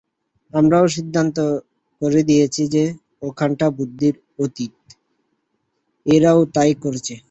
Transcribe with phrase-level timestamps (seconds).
[0.53, 1.37] আমরাও সিদ্ধান্ত
[2.01, 2.83] করে দিয়েছি যে
[3.21, 4.75] ওখানটা বুদ্ধির অতীত,
[6.05, 7.15] এরাও তাই করেছে।